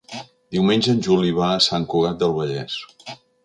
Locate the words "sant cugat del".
1.67-2.37